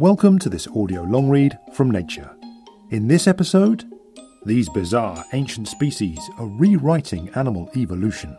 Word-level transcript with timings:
Welcome 0.00 0.38
to 0.38 0.48
this 0.48 0.66
audio 0.68 1.02
long 1.02 1.28
read 1.28 1.58
from 1.74 1.90
Nature. 1.90 2.34
In 2.88 3.06
this 3.06 3.26
episode, 3.26 3.84
these 4.46 4.66
bizarre 4.70 5.26
ancient 5.34 5.68
species 5.68 6.18
are 6.38 6.46
rewriting 6.46 7.28
animal 7.34 7.70
evolution. 7.76 8.34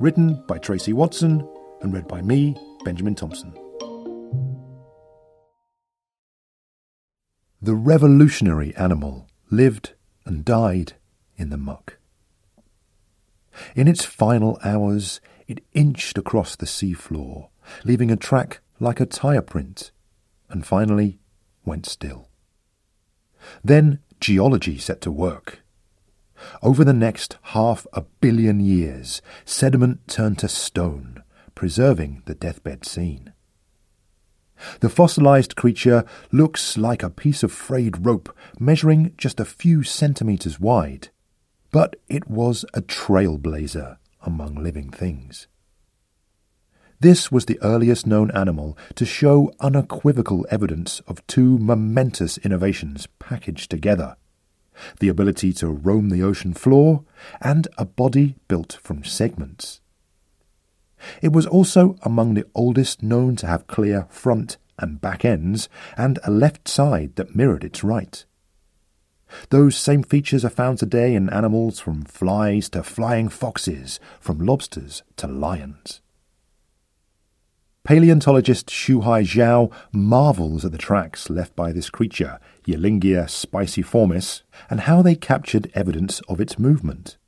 Written 0.00 0.42
by 0.48 0.58
Traci 0.58 0.92
Watson 0.92 1.48
and 1.82 1.94
read 1.94 2.08
by 2.08 2.20
me, 2.20 2.56
Benjamin 2.84 3.14
Thompson. 3.14 3.54
The 7.62 7.76
revolutionary 7.76 8.74
animal 8.74 9.28
lived 9.52 9.92
and 10.24 10.44
died 10.44 10.94
in 11.36 11.50
the 11.50 11.56
muck. 11.56 11.98
In 13.76 13.86
its 13.86 14.04
final 14.04 14.58
hours, 14.64 15.20
it 15.46 15.62
inched 15.74 16.18
across 16.18 16.56
the 16.56 16.66
seafloor, 16.66 17.50
leaving 17.84 18.10
a 18.10 18.16
track 18.16 18.62
like 18.80 18.98
a 18.98 19.06
tire 19.06 19.42
print, 19.42 19.92
and 20.48 20.66
finally 20.66 21.18
went 21.64 21.86
still. 21.86 22.28
Then 23.62 24.00
geology 24.20 24.78
set 24.78 25.00
to 25.02 25.10
work. 25.10 25.60
Over 26.62 26.84
the 26.84 26.92
next 26.92 27.38
half 27.42 27.86
a 27.92 28.02
billion 28.20 28.60
years, 28.60 29.22
sediment 29.44 30.06
turned 30.08 30.38
to 30.40 30.48
stone, 30.48 31.22
preserving 31.54 32.22
the 32.26 32.34
deathbed 32.34 32.84
scene. 32.84 33.32
The 34.80 34.88
fossilized 34.88 35.56
creature 35.56 36.04
looks 36.32 36.76
like 36.76 37.02
a 37.02 37.10
piece 37.10 37.42
of 37.42 37.52
frayed 37.52 38.06
rope 38.06 38.34
measuring 38.58 39.14
just 39.18 39.40
a 39.40 39.44
few 39.44 39.82
centimeters 39.82 40.60
wide, 40.60 41.08
but 41.70 41.96
it 42.08 42.28
was 42.28 42.64
a 42.72 42.80
trailblazer 42.80 43.98
among 44.22 44.54
living 44.54 44.90
things. 44.90 45.48
This 47.00 47.30
was 47.30 47.46
the 47.46 47.60
earliest 47.62 48.06
known 48.06 48.30
animal 48.30 48.78
to 48.94 49.04
show 49.04 49.52
unequivocal 49.60 50.46
evidence 50.50 51.00
of 51.06 51.26
two 51.26 51.58
momentous 51.58 52.38
innovations 52.38 53.06
packaged 53.18 53.70
together 53.70 54.16
the 54.98 55.08
ability 55.08 55.52
to 55.54 55.68
roam 55.68 56.10
the 56.10 56.22
ocean 56.22 56.54
floor, 56.54 57.04
and 57.40 57.68
a 57.78 57.84
body 57.84 58.36
built 58.48 58.78
from 58.82 59.04
segments. 59.04 59.80
It 61.20 61.32
was 61.32 61.46
also 61.46 61.96
among 62.02 62.34
the 62.34 62.46
oldest 62.54 63.02
known 63.02 63.36
to 63.36 63.46
have 63.46 63.66
clear 63.66 64.06
front 64.08 64.56
and 64.78 65.00
back 65.00 65.24
ends, 65.24 65.68
and 65.96 66.18
a 66.24 66.30
left 66.30 66.68
side 66.68 67.16
that 67.16 67.36
mirrored 67.36 67.64
its 67.64 67.84
right. 67.84 68.24
Those 69.50 69.76
same 69.76 70.02
features 70.02 70.44
are 70.44 70.50
found 70.50 70.78
today 70.78 71.14
in 71.14 71.30
animals 71.30 71.80
from 71.80 72.04
flies 72.04 72.68
to 72.70 72.82
flying 72.82 73.28
foxes, 73.28 74.00
from 74.20 74.38
lobsters 74.38 75.02
to 75.16 75.26
lions. 75.26 76.00
Paleontologist 77.84 78.68
Shuhai 78.68 79.24
Xiao 79.26 79.70
marvels 79.92 80.64
at 80.64 80.72
the 80.72 80.78
tracks 80.78 81.28
left 81.28 81.54
by 81.54 81.70
this 81.70 81.90
creature, 81.90 82.40
Yilingia 82.66 83.26
spiciformis, 83.26 84.40
and 84.70 84.80
how 84.80 85.02
they 85.02 85.14
captured 85.14 85.70
evidence 85.74 86.20
of 86.20 86.40
its 86.40 86.58
movement. 86.58 87.18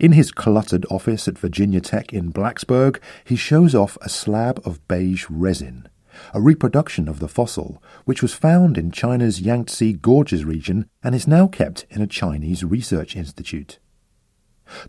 In 0.00 0.10
his 0.10 0.32
cluttered 0.32 0.84
office 0.90 1.28
at 1.28 1.38
Virginia 1.38 1.80
Tech 1.80 2.12
in 2.12 2.32
Blacksburg, 2.32 2.98
he 3.24 3.36
shows 3.36 3.72
off 3.72 3.96
a 4.00 4.08
slab 4.08 4.60
of 4.64 4.84
beige 4.88 5.26
resin, 5.30 5.88
a 6.32 6.40
reproduction 6.40 7.08
of 7.08 7.20
the 7.20 7.28
fossil, 7.28 7.80
which 8.04 8.20
was 8.20 8.34
found 8.34 8.76
in 8.76 8.90
China's 8.90 9.42
Yangtze 9.42 9.92
Gorges 9.92 10.44
region 10.44 10.90
and 11.04 11.14
is 11.14 11.28
now 11.28 11.46
kept 11.46 11.86
in 11.88 12.02
a 12.02 12.08
Chinese 12.08 12.64
research 12.64 13.14
institute. 13.14 13.78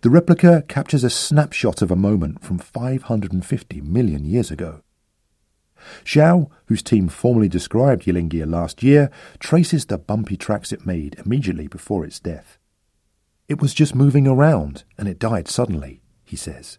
The 0.02 0.10
replica 0.10 0.64
captures 0.66 1.04
a 1.04 1.10
snapshot 1.10 1.80
of 1.80 1.92
a 1.92 1.96
moment 1.96 2.42
from 2.42 2.58
550 2.58 3.80
million 3.82 4.24
years 4.24 4.50
ago. 4.50 4.80
Xiao, 6.04 6.50
whose 6.66 6.82
team 6.82 7.08
formally 7.08 7.48
described 7.48 8.04
Yilingia 8.04 8.48
last 8.48 8.82
year, 8.82 9.10
traces 9.38 9.86
the 9.86 9.98
bumpy 9.98 10.36
tracks 10.36 10.72
it 10.72 10.86
made 10.86 11.16
immediately 11.24 11.66
before 11.66 12.04
its 12.04 12.20
death. 12.20 12.58
It 13.48 13.60
was 13.60 13.74
just 13.74 13.94
moving 13.94 14.26
around, 14.26 14.84
and 14.98 15.08
it 15.08 15.18
died 15.18 15.48
suddenly, 15.48 16.00
he 16.24 16.36
says. 16.36 16.78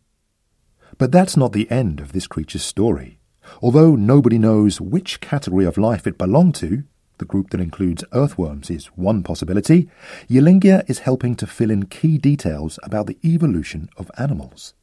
But 0.97 1.11
that's 1.11 1.37
not 1.37 1.53
the 1.53 1.69
end 1.71 1.99
of 1.99 2.11
this 2.11 2.27
creature's 2.27 2.63
story. 2.63 3.19
Although 3.61 3.95
nobody 3.95 4.37
knows 4.37 4.81
which 4.81 5.21
category 5.21 5.65
of 5.65 5.77
life 5.77 6.05
it 6.05 6.17
belonged 6.17 6.55
to, 6.55 6.83
the 7.17 7.25
group 7.25 7.49
that 7.49 7.61
includes 7.61 8.03
earthworms 8.13 8.69
is 8.69 8.87
one 8.87 9.23
possibility, 9.23 9.89
Yilingia 10.29 10.87
is 10.89 10.99
helping 10.99 11.35
to 11.35 11.47
fill 11.47 11.71
in 11.71 11.85
key 11.85 12.17
details 12.17 12.79
about 12.83 13.07
the 13.07 13.17
evolution 13.23 13.89
of 13.97 14.11
animals. 14.17 14.73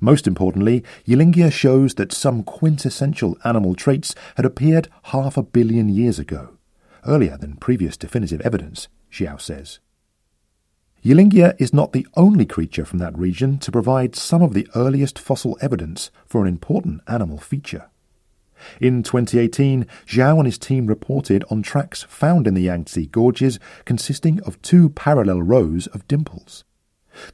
Most 0.00 0.26
importantly, 0.26 0.84
Yilingia 1.06 1.52
shows 1.52 1.94
that 1.94 2.12
some 2.12 2.42
quintessential 2.42 3.36
animal 3.44 3.74
traits 3.74 4.14
had 4.36 4.44
appeared 4.44 4.88
half 5.04 5.36
a 5.36 5.42
billion 5.42 5.88
years 5.88 6.18
ago, 6.18 6.58
earlier 7.06 7.36
than 7.36 7.56
previous 7.56 7.96
definitive 7.96 8.40
evidence, 8.42 8.88
Xiao 9.10 9.40
says. 9.40 9.78
Yilingia 11.04 11.56
is 11.58 11.74
not 11.74 11.92
the 11.92 12.06
only 12.14 12.46
creature 12.46 12.84
from 12.84 13.00
that 13.00 13.18
region 13.18 13.58
to 13.58 13.72
provide 13.72 14.14
some 14.14 14.40
of 14.40 14.54
the 14.54 14.68
earliest 14.76 15.18
fossil 15.18 15.58
evidence 15.60 16.12
for 16.26 16.42
an 16.42 16.48
important 16.48 17.00
animal 17.08 17.38
feature. 17.38 17.90
In 18.80 19.02
2018, 19.02 19.86
Xiao 20.06 20.36
and 20.36 20.46
his 20.46 20.58
team 20.58 20.86
reported 20.86 21.44
on 21.50 21.62
tracks 21.62 22.04
found 22.04 22.46
in 22.46 22.54
the 22.54 22.62
Yangtze 22.62 23.06
Gorges 23.06 23.58
consisting 23.84 24.40
of 24.42 24.62
two 24.62 24.90
parallel 24.90 25.42
rows 25.42 25.88
of 25.88 26.06
dimples. 26.06 26.62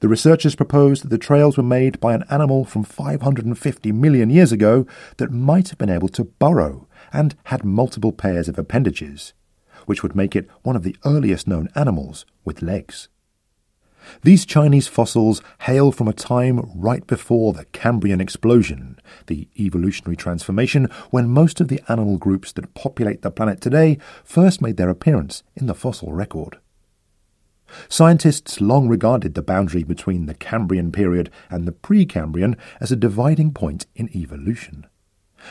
The 0.00 0.09
researchers 0.09 0.55
proposed 0.55 1.03
that 1.05 1.09
the 1.09 1.19
trails 1.19 1.56
were 1.56 1.62
made 1.62 2.00
by 2.00 2.15
an 2.15 2.25
animal 2.31 2.65
from 2.65 2.84
550 2.84 3.93
million 3.93 4.31
years 4.31 4.53
ago 4.53 4.87
that 5.19 5.33
might 5.33 5.69
have 5.69 5.78
been 5.78 5.91
able 5.91 6.09
to 6.11 6.25
burrow 6.25 6.89
and 7.12 7.34
had 7.44 7.65
multiple 7.65 8.12
pairs 8.12 8.49
of 8.49 8.59
appendages, 8.59 9.33
which 9.87 10.03
would 10.03 10.16
make 10.16 10.34
it 10.37 10.49
one 10.62 10.77
of 10.77 10.83
the 10.83 10.97
earliest 11.05 11.47
known 11.47 11.69
animals 11.75 12.27
with 12.44 12.62
legs. 12.62 13.09
These 14.22 14.47
Chinese 14.47 14.89
fossils 14.89 15.43
hail 15.62 15.93
from 15.93 16.09
a 16.09 16.12
time 16.12 16.71
right 16.75 17.06
before 17.06 17.53
the 17.53 17.66
Cambrian 17.66 18.21
explosion, 18.21 18.99
the 19.27 19.49
evolutionary 19.59 20.16
transformation 20.16 20.89
when 21.10 21.28
most 21.28 21.60
of 21.60 21.69
the 21.69 21.83
animal 21.89 22.16
groups 22.16 22.53
that 22.53 22.75
populate 22.75 23.22
the 23.22 23.30
planet 23.30 23.60
today 23.60 23.98
first 24.25 24.63
made 24.63 24.77
their 24.77 24.89
appearance 24.89 25.42
in 25.57 25.66
the 25.66 25.75
fossil 25.75 26.13
record. 26.13 26.59
Scientists 27.88 28.60
long 28.60 28.88
regarded 28.88 29.34
the 29.34 29.42
boundary 29.42 29.82
between 29.82 30.26
the 30.26 30.34
Cambrian 30.34 30.92
period 30.92 31.30
and 31.50 31.66
the 31.66 31.72
Precambrian 31.72 32.56
as 32.80 32.91
a 32.91 32.97
dividing 32.97 33.53
point 33.53 33.86
in 33.94 34.09
evolution. 34.16 34.86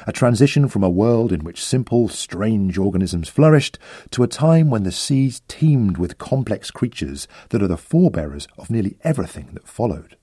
A 0.06 0.12
transition 0.12 0.68
from 0.68 0.84
a 0.84 0.90
world 0.90 1.32
in 1.32 1.44
which 1.44 1.64
simple, 1.64 2.10
strange 2.10 2.78
organisms 2.78 3.30
flourished 3.30 3.80
to 4.12 4.24
a 4.24 4.28
time 4.28 4.70
when 4.70 4.84
the 4.84 4.92
seas 4.92 5.42
teemed 5.48 5.98
with 5.98 6.18
complex 6.18 6.72
creatures 6.72 7.28
that 7.50 7.64
are 7.64 7.68
the 7.68 7.78
forebearers 7.78 8.48
of 8.58 8.70
nearly 8.70 8.98
everything 9.04 9.50
that 9.54 9.68
followed. 9.68 10.18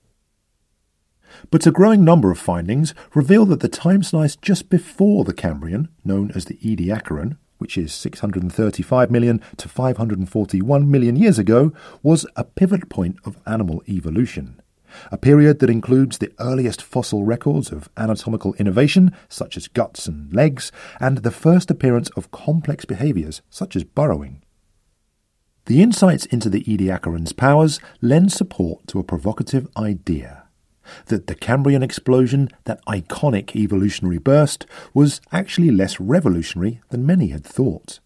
But 1.50 1.67
a 1.67 1.73
growing 1.73 2.05
number 2.05 2.31
of 2.31 2.38
findings 2.38 2.94
reveal 3.14 3.44
that 3.46 3.61
the 3.61 3.69
time 3.69 4.02
slice 4.02 4.37
just 4.37 4.69
before 4.69 5.25
the 5.25 5.35
Cambrian, 5.35 5.88
known 6.05 6.31
as 6.32 6.44
the 6.44 6.58
Ediacaran, 6.58 7.38
which 7.65 7.79
is 7.79 7.95
635 7.95 9.11
million 9.11 9.41
to 9.57 9.71
541 9.71 10.91
million 10.91 11.17
years 11.17 11.39
ago, 11.39 11.73
was 12.03 12.27
a 12.37 12.45
pivot 12.45 12.91
point 12.91 13.17
of 13.25 13.39
animal 13.47 13.83
evolution, 13.89 14.61
a 15.11 15.17
period 15.17 15.61
that 15.61 15.71
includes 15.71 16.19
the 16.19 16.31
earliest 16.39 16.83
fossil 16.83 17.25
records 17.25 17.73
of 17.73 17.89
anatomical 17.97 18.53
innovation, 18.59 19.17
such 19.31 19.57
as 19.57 19.67
guts 19.67 20.07
and 20.07 20.31
legs, 20.35 20.73
and 21.01 21.19
the 21.19 21.31
first 21.31 21.71
appearance 21.71 22.11
of 22.19 22.31
complex 22.31 22.85
behaviours, 22.85 23.41
such 23.49 23.75
as 23.77 23.83
burrowing. 23.83 24.43
The 25.65 25.81
insights 25.81 26.27
into 26.27 26.51
the 26.51 26.65
Ediacaran's 26.65 27.33
powers 27.33 27.81
lend 28.03 28.31
support 28.31 28.87
to 28.89 28.99
a 28.99 29.05
provocative 29.05 29.69
idea 29.75 30.44
that 31.07 31.27
the 31.27 31.35
Cambrian 31.35 31.83
explosion, 31.83 32.51
that 32.65 32.85
iconic 32.87 33.55
evolutionary 33.57 34.19
burst, 34.19 34.67
was 34.93 35.21
actually 35.33 35.71
less 35.71 35.99
revolutionary 36.01 36.81
than 36.91 37.07
many 37.07 37.29
had 37.29 37.45
thought. 37.45 38.01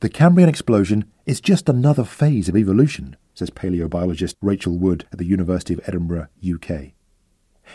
The 0.00 0.08
Cambrian 0.08 0.48
explosion 0.48 1.04
is 1.26 1.40
just 1.40 1.68
another 1.68 2.04
phase 2.04 2.48
of 2.48 2.56
evolution, 2.56 3.16
says 3.34 3.50
paleobiologist 3.50 4.34
Rachel 4.42 4.76
Wood 4.76 5.06
at 5.12 5.18
the 5.18 5.26
University 5.26 5.74
of 5.74 5.80
Edinburgh, 5.86 6.28
UK. 6.44 6.92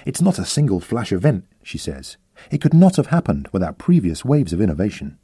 It's 0.05 0.21
not 0.21 0.39
a 0.39 0.45
single 0.45 0.79
flash 0.79 1.11
event, 1.11 1.45
she 1.63 1.77
says. 1.77 2.17
It 2.51 2.61
could 2.61 2.73
not 2.73 2.97
have 2.97 3.07
happened 3.07 3.47
without 3.51 3.77
previous 3.77 4.25
waves 4.25 4.53
of 4.53 4.61
innovation. 4.61 5.17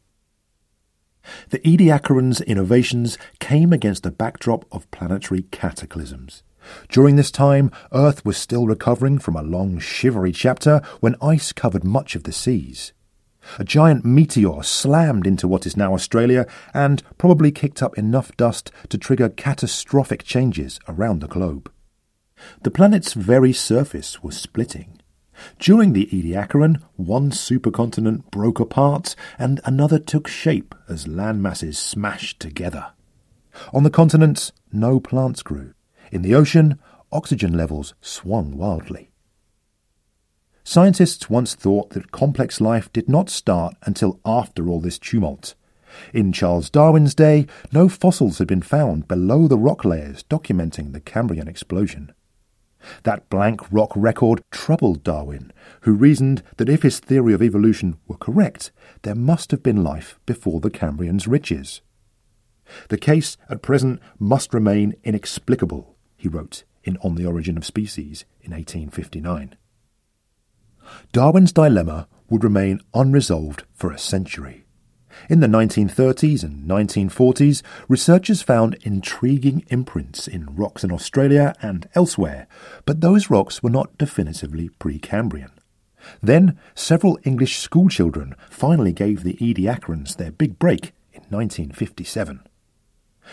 The 1.50 1.60
Ediacaran's 1.60 2.42
innovations 2.42 3.18
came 3.40 3.72
against 3.72 4.06
a 4.06 4.12
backdrop 4.12 4.66
of 4.72 4.90
planetary 4.92 5.44
cataclysms. 5.52 6.42
During 6.90 7.16
this 7.16 7.32
time, 7.32 7.72
Earth 7.92 8.24
was 8.26 8.38
still 8.38 8.68
recovering 8.68 9.20
from 9.20 9.36
a 9.36 9.42
long, 9.42 9.80
shivery 9.80 10.32
chapter 10.32 10.82
when 11.00 11.16
ice 11.22 11.52
covered 11.52 11.84
much 11.84 12.16
of 12.16 12.24
the 12.24 12.32
seas. 12.32 12.94
A 13.58 13.64
giant 13.64 14.06
meteor 14.06 14.62
slammed 14.62 15.26
into 15.26 15.48
what 15.48 15.66
is 15.66 15.76
now 15.76 15.94
Australia 15.94 16.46
and 16.74 17.02
probably 17.18 17.52
kicked 17.52 17.82
up 17.82 17.98
enough 17.98 18.36
dust 18.38 18.72
to 18.90 18.98
trigger 18.98 19.30
catastrophic 19.30 20.24
changes 20.24 20.80
around 20.88 21.20
the 21.20 21.28
globe. 21.28 21.72
The 22.64 22.72
planet's 22.72 23.14
very 23.14 23.54
surface 23.54 24.24
was 24.24 24.38
splitting. 24.38 25.00
During 25.60 25.94
the 25.94 26.08
Ediacaran, 26.08 26.82
one 26.98 27.32
supercontinent 27.32 28.30
broke 28.30 28.60
apart 28.60 29.16
and 29.40 29.60
another 29.66 29.98
took 29.98 30.28
shape 30.28 30.76
as 30.88 31.08
land 31.08 31.42
masses 31.42 31.80
smashed 31.80 32.40
together. 32.40 32.92
On 33.74 33.84
the 33.84 33.90
continents, 33.90 34.52
no 34.72 35.00
plants 35.00 35.42
grew. 35.42 35.74
In 36.12 36.22
the 36.22 36.36
ocean, 36.36 36.78
oxygen 37.12 37.56
levels 37.56 37.94
swung 38.02 38.58
wildly. 38.58 39.12
Scientists 40.64 41.30
once 41.30 41.56
thought 41.56 41.92
that 41.92 42.12
complex 42.12 42.62
life 42.62 42.92
did 42.92 43.10
not 43.10 43.30
start 43.30 43.76
until 43.84 44.20
after 44.26 44.68
all 44.68 44.82
this 44.82 45.00
tumult. 45.00 45.56
In 46.14 46.32
Charles 46.32 46.70
Darwin's 46.70 47.16
day, 47.16 47.48
no 47.72 47.90
fossils 47.90 48.38
had 48.38 48.48
been 48.48 48.62
found 48.62 49.08
below 49.08 49.48
the 49.48 49.58
rock 49.58 49.84
layers 49.84 50.24
documenting 50.24 50.92
the 50.92 51.00
Cambrian 51.00 51.48
explosion. 51.48 52.14
That 53.04 53.30
blank 53.30 53.72
rock 53.72 53.92
record 53.96 54.44
troubled 54.52 55.04
Darwin, 55.04 55.54
who 55.82 55.94
reasoned 55.94 56.44
that 56.58 56.70
if 56.70 56.84
his 56.84 57.00
theory 57.00 57.34
of 57.34 57.42
evolution 57.42 57.98
were 58.08 58.18
correct, 58.18 58.72
there 59.04 59.16
must 59.16 59.52
have 59.52 59.64
been 59.64 59.84
life 59.84 60.20
before 60.26 60.60
the 60.60 60.70
Cambrian's 60.70 61.28
riches. 61.28 61.82
The 62.90 62.98
case 62.98 63.38
at 63.50 63.62
present 63.62 64.00
must 64.18 64.54
remain 64.54 64.96
inexplicable, 65.04 65.96
he 66.22 66.28
wrote 66.30 66.64
in 66.84 66.98
On 66.98 67.16
the 67.16 67.26
Origin 67.26 67.58
of 67.58 67.66
Species 67.66 68.26
in 68.42 68.52
1859. 68.52 69.56
Darwin's 71.12 71.52
dilemma 71.52 72.08
would 72.30 72.44
remain 72.44 72.80
unresolved 72.94 73.64
for 73.74 73.92
a 73.92 73.98
century. 73.98 74.64
In 75.30 75.40
the 75.40 75.48
1930s 75.48 76.44
and 76.44 76.70
1940s, 76.70 77.64
researchers 77.88 78.44
found 78.44 78.78
intriguing 78.84 79.66
imprints 79.70 80.28
in 80.28 80.56
rocks 80.56 80.84
in 80.84 80.92
Australia 80.92 81.56
and 81.60 81.90
elsewhere, 81.96 82.48
but 82.86 83.02
those 83.02 83.32
rocks 83.32 83.64
were 83.64 83.72
not 83.72 83.98
definitively 83.98 84.70
Precambrian. 84.80 85.52
Then, 86.22 86.60
several 86.76 87.18
English 87.24 87.58
schoolchildren 87.58 88.36
finally 88.48 88.94
gave 88.94 89.24
the 89.24 89.36
Ediacarans 89.36 90.18
their 90.18 90.32
big 90.32 90.60
break 90.60 90.94
in 91.14 91.24
1957. 91.30 92.42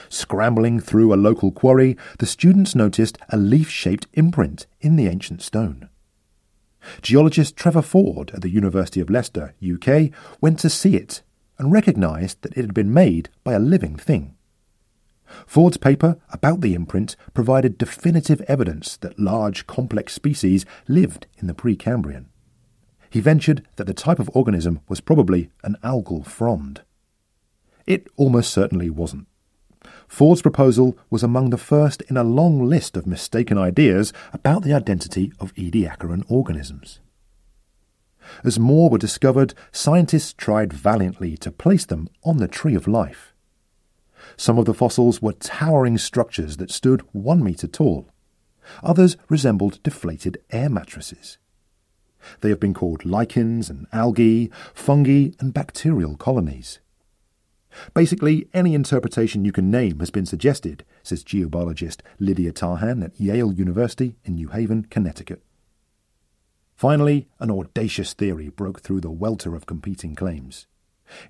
Scrambling 0.08 0.80
through 0.80 1.12
a 1.12 1.16
local 1.16 1.50
quarry, 1.50 1.96
the 2.18 2.26
students 2.26 2.74
noticed 2.74 3.18
a 3.28 3.36
leaf 3.36 3.68
shaped 3.68 4.06
imprint 4.14 4.66
in 4.80 4.96
the 4.96 5.08
ancient 5.08 5.42
stone. 5.42 5.88
Geologist 7.02 7.56
Trevor 7.56 7.82
Ford 7.82 8.30
at 8.32 8.42
the 8.42 8.50
University 8.50 9.00
of 9.00 9.10
Leicester, 9.10 9.54
UK, 9.62 10.10
went 10.40 10.58
to 10.60 10.70
see 10.70 10.96
it 10.96 11.22
and 11.58 11.72
recognised 11.72 12.42
that 12.42 12.56
it 12.56 12.62
had 12.62 12.74
been 12.74 12.92
made 12.92 13.28
by 13.44 13.52
a 13.52 13.58
living 13.58 13.96
thing. 13.96 14.34
Ford's 15.46 15.76
paper 15.76 16.16
about 16.30 16.60
the 16.60 16.74
imprint 16.74 17.16
provided 17.34 17.76
definitive 17.76 18.40
evidence 18.42 18.96
that 18.98 19.18
large, 19.18 19.66
complex 19.66 20.14
species 20.14 20.64
lived 20.86 21.26
in 21.38 21.46
the 21.46 21.54
Precambrian. 21.54 22.26
He 23.10 23.20
ventured 23.20 23.66
that 23.76 23.86
the 23.86 23.94
type 23.94 24.18
of 24.18 24.30
organism 24.34 24.80
was 24.88 25.00
probably 25.00 25.50
an 25.62 25.76
algal 25.82 26.26
frond. 26.26 26.82
It 27.86 28.06
almost 28.16 28.52
certainly 28.52 28.90
wasn't. 28.90 29.26
Ford's 30.08 30.42
proposal 30.42 30.98
was 31.10 31.22
among 31.22 31.50
the 31.50 31.58
first 31.58 32.02
in 32.02 32.16
a 32.16 32.24
long 32.24 32.64
list 32.64 32.96
of 32.96 33.06
mistaken 33.06 33.58
ideas 33.58 34.12
about 34.32 34.62
the 34.62 34.72
identity 34.72 35.32
of 35.38 35.54
Ediacaran 35.54 36.24
organisms. 36.28 37.00
As 38.42 38.58
more 38.58 38.90
were 38.90 38.98
discovered, 38.98 39.54
scientists 39.70 40.32
tried 40.32 40.72
valiantly 40.72 41.36
to 41.36 41.50
place 41.50 41.84
them 41.84 42.08
on 42.24 42.38
the 42.38 42.48
tree 42.48 42.74
of 42.74 42.88
life. 42.88 43.34
Some 44.36 44.58
of 44.58 44.64
the 44.64 44.74
fossils 44.74 45.22
were 45.22 45.32
towering 45.34 45.98
structures 45.98 46.56
that 46.56 46.70
stood 46.70 47.02
one 47.12 47.42
metre 47.44 47.68
tall. 47.68 48.08
Others 48.82 49.16
resembled 49.28 49.82
deflated 49.82 50.38
air 50.50 50.68
mattresses. 50.68 51.38
They 52.40 52.48
have 52.48 52.60
been 52.60 52.74
called 52.74 53.04
lichens 53.04 53.70
and 53.70 53.86
algae, 53.92 54.50
fungi 54.74 55.30
and 55.38 55.54
bacterial 55.54 56.16
colonies. 56.16 56.80
Basically, 57.94 58.48
any 58.54 58.74
interpretation 58.74 59.44
you 59.44 59.52
can 59.52 59.70
name 59.70 60.00
has 60.00 60.10
been 60.10 60.26
suggested, 60.26 60.84
says 61.02 61.24
geobiologist 61.24 62.00
Lydia 62.18 62.52
Tarhan 62.52 63.04
at 63.04 63.20
Yale 63.20 63.52
University 63.52 64.16
in 64.24 64.34
New 64.34 64.48
Haven, 64.48 64.86
Connecticut. 64.90 65.42
Finally, 66.74 67.28
an 67.40 67.50
audacious 67.50 68.12
theory 68.12 68.48
broke 68.48 68.80
through 68.80 69.00
the 69.00 69.10
welter 69.10 69.56
of 69.56 69.66
competing 69.66 70.14
claims. 70.14 70.66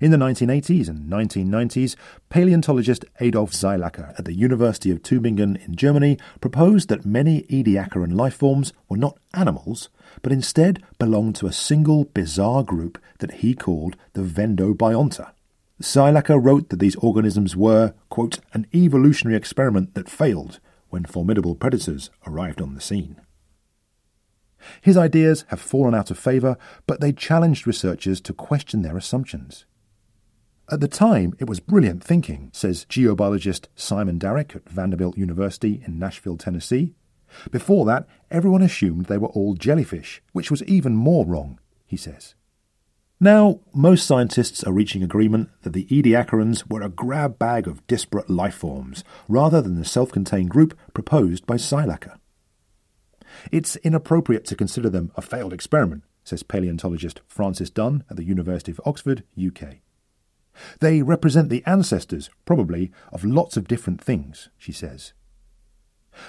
In 0.01 0.11
the 0.11 0.17
1980s 0.17 0.89
and 0.89 1.09
1990s, 1.09 1.95
paleontologist 2.29 3.05
Adolf 3.19 3.51
Seilacher 3.51 4.13
at 4.19 4.25
the 4.25 4.33
University 4.33 4.91
of 4.91 5.01
Tübingen 5.01 5.65
in 5.65 5.75
Germany 5.75 6.17
proposed 6.41 6.89
that 6.89 7.05
many 7.05 7.43
Ediacaran 7.43 8.13
life 8.13 8.35
forms 8.35 8.73
were 8.87 8.97
not 8.97 9.17
animals, 9.33 9.89
but 10.21 10.33
instead 10.33 10.83
belonged 10.97 11.35
to 11.37 11.47
a 11.47 11.53
single 11.53 12.05
bizarre 12.05 12.63
group 12.63 13.01
that 13.19 13.35
he 13.35 13.53
called 13.53 13.95
the 14.13 14.21
Vendobionta. 14.21 15.31
Seilacher 15.81 16.37
wrote 16.43 16.69
that 16.69 16.79
these 16.79 16.97
organisms 16.97 17.55
were, 17.55 17.93
quote, 18.09 18.39
an 18.53 18.67
evolutionary 18.73 19.37
experiment 19.37 19.93
that 19.93 20.09
failed 20.09 20.59
when 20.89 21.05
formidable 21.05 21.55
predators 21.55 22.09
arrived 22.27 22.61
on 22.61 22.75
the 22.75 22.81
scene. 22.81 23.21
His 24.81 24.97
ideas 24.97 25.45
have 25.47 25.61
fallen 25.61 25.95
out 25.95 26.11
of 26.11 26.19
favour, 26.19 26.57
but 26.85 26.99
they 26.99 27.13
challenged 27.13 27.65
researchers 27.65 28.19
to 28.21 28.33
question 28.33 28.81
their 28.81 28.97
assumptions. 28.97 29.65
At 30.71 30.81
the 30.81 30.87
time, 30.87 31.33
it 31.39 31.47
was 31.47 31.59
brilliant 31.59 32.03
thinking, 32.03 32.49
says 32.53 32.85
geobiologist 32.89 33.67
Simon 33.75 34.19
Darroch 34.19 34.55
at 34.55 34.69
Vanderbilt 34.69 35.17
University 35.17 35.81
in 35.85 35.97
Nashville, 35.97 36.37
Tennessee. 36.37 36.93
Before 37.51 37.85
that, 37.85 38.07
everyone 38.29 38.61
assumed 38.61 39.05
they 39.05 39.17
were 39.17 39.29
all 39.29 39.53
jellyfish, 39.53 40.21
which 40.33 40.51
was 40.51 40.63
even 40.63 40.95
more 40.95 41.25
wrong, 41.25 41.59
he 41.85 41.97
says. 41.97 42.35
Now, 43.21 43.59
most 43.73 44.07
scientists 44.07 44.63
are 44.63 44.71
reaching 44.71 45.03
agreement 45.03 45.49
that 45.63 45.73
the 45.73 45.85
Ediacarans 45.87 46.69
were 46.69 46.81
a 46.81 46.87
grab 46.87 47.37
bag 47.37 47.67
of 47.67 47.85
disparate 47.85 48.29
life 48.29 48.55
forms, 48.55 49.03
rather 49.27 49.61
than 49.61 49.75
the 49.75 49.83
self 49.83 50.09
contained 50.09 50.51
group 50.51 50.77
proposed 50.93 51.45
by 51.45 51.55
Seilacher. 51.55 52.17
It's 53.51 53.75
inappropriate 53.77 54.45
to 54.45 54.55
consider 54.55 54.89
them 54.89 55.11
a 55.15 55.21
failed 55.21 55.51
experiment, 55.51 56.03
says 56.23 56.43
paleontologist 56.43 57.19
Frances 57.27 57.69
Dunn 57.69 58.05
at 58.09 58.15
the 58.15 58.23
University 58.23 58.71
of 58.71 58.79
Oxford, 58.85 59.25
UK. 59.37 59.79
They 60.79 61.01
represent 61.01 61.49
the 61.49 61.63
ancestors, 61.65 62.29
probably, 62.45 62.89
of 63.11 63.25
lots 63.25 63.57
of 63.57 63.67
different 63.67 64.01
things, 64.01 64.47
she 64.57 64.71
says. 64.71 65.11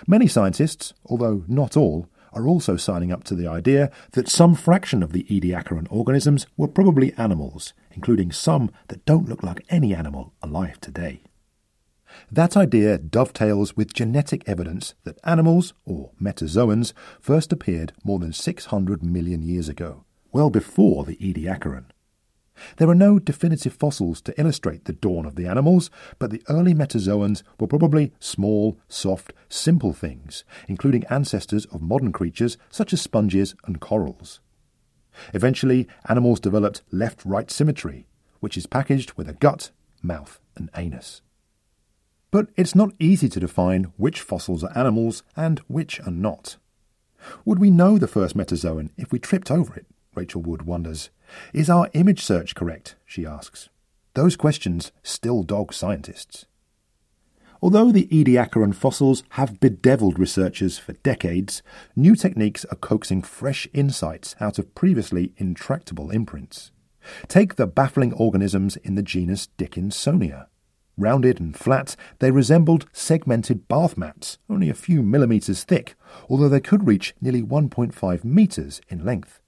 Many 0.09 0.27
scientists, 0.27 0.93
although 1.07 1.45
not 1.47 1.77
all, 1.77 2.09
are 2.33 2.47
also 2.47 2.77
signing 2.77 3.13
up 3.13 3.25
to 3.25 3.35
the 3.35 3.47
idea 3.47 3.91
that 4.13 4.29
some 4.29 4.55
fraction 4.55 5.03
of 5.03 5.13
the 5.13 5.25
Ediacaran 5.25 5.87
organisms 5.91 6.47
were 6.57 6.69
probably 6.69 7.13
animals, 7.15 7.73
including 7.93 8.33
some 8.33 8.71
that 8.89 9.05
don't 9.05 9.29
look 9.29 9.43
like 9.43 9.65
any 9.69 9.95
animal 9.95 10.33
alive 10.43 10.81
today. 10.81 11.23
That 12.31 12.57
idea 12.57 12.99
dovetails 12.99 13.77
with 13.77 13.95
genetic 13.95 14.43
evidence 14.49 14.95
that 15.05 15.19
animals, 15.25 15.75
or 15.85 16.11
metazoans, 16.21 16.93
first 17.21 17.53
appeared 17.53 17.93
more 18.05 18.19
than 18.19 18.33
600 18.33 19.03
million 19.03 19.43
years 19.43 19.69
ago, 19.69 20.05
well 20.33 20.51
before 20.51 21.05
the 21.05 21.17
Ediacaran. 21.17 21.85
There 22.77 22.89
are 22.89 22.95
no 22.95 23.19
definitive 23.19 23.73
fossils 23.73 24.21
to 24.23 24.39
illustrate 24.41 24.85
the 24.85 24.93
dawn 24.93 25.27
of 25.27 25.37
the 25.37 25.47
animals, 25.47 25.91
but 26.19 26.31
the 26.31 26.43
early 26.49 26.75
metazoans 26.75 27.43
were 27.59 27.67
probably 27.67 28.13
small, 28.21 28.79
soft, 28.89 29.33
simple 29.49 29.93
things, 29.93 30.45
including 30.69 31.05
ancestors 31.11 31.67
of 31.67 31.83
modern 31.83 32.13
creatures 32.13 32.57
such 32.71 32.93
as 32.93 33.01
sponges 33.01 33.55
and 33.65 33.81
corals. 33.81 34.41
Eventually, 35.35 35.89
animals 36.09 36.41
developed 36.41 36.83
left 36.91 37.25
right 37.25 37.51
symmetry, 37.51 38.07
which 38.41 38.57
is 38.57 38.67
packaged 38.67 39.13
with 39.15 39.29
a 39.29 39.35
gut, 39.35 39.71
mouth, 40.03 40.41
and 40.57 40.71
anus. 40.77 41.23
But 42.31 42.49
it's 42.57 42.75
not 42.75 42.95
easy 42.99 43.29
to 43.29 43.41
define 43.41 43.93
which 43.97 44.21
fossils 44.21 44.63
are 44.63 44.77
animals 44.77 45.23
and 45.37 45.59
which 45.67 46.01
are 46.01 46.13
not. 46.13 46.57
Would 47.45 47.59
we 47.59 47.71
know 47.71 47.99
the 47.99 48.09
first 48.09 48.37
metazoan 48.37 48.91
if 48.97 49.13
we 49.13 49.19
tripped 49.19 49.51
over 49.51 49.75
it? 49.75 49.87
Rachel 50.15 50.43
Wood 50.43 50.63
wonders. 50.63 51.11
Is 51.53 51.71
our 51.71 51.89
image 51.93 52.23
search 52.23 52.55
correct? 52.55 52.97
she 53.05 53.25
asks. 53.25 53.69
Those 54.15 54.37
questions 54.37 54.93
still 55.03 55.43
dog 55.43 55.73
scientists. 55.73 56.47
Although 57.63 57.93
the 57.93 58.07
Ediacaran 58.07 58.75
fossils 58.75 59.23
have 59.31 59.61
bedeviled 59.61 60.19
researchers 60.19 60.79
for 60.79 60.95
decades, 60.95 61.63
new 61.95 62.17
techniques 62.17 62.65
are 62.67 62.77
coaxing 62.77 63.23
fresh 63.23 63.69
insights 63.75 64.35
out 64.41 64.59
of 64.59 64.75
previously 64.75 65.35
intractable 65.37 66.11
imprints. 66.11 66.73
Take 67.29 67.57
the 67.57 67.67
baffling 67.67 68.13
organisms 68.15 68.77
in 68.77 68.95
the 68.95 69.03
genus 69.03 69.49
Dickinsonia. 69.59 70.47
Rounded 70.97 71.39
and 71.39 71.57
flat, 71.57 71.97
they 72.19 72.31
resembled 72.31 72.87
segmented 72.93 73.69
bath 73.69 73.97
mats, 73.97 74.39
only 74.49 74.69
a 74.69 74.75
few 74.75 75.03
millimetres 75.03 75.63
thick, 75.65 75.95
although 76.29 76.49
they 76.49 76.61
could 76.61 76.87
reach 76.87 77.15
nearly 77.21 77.43
1.5 77.43 78.25
metres 78.25 78.81
in 78.89 79.05
length. 79.05 79.41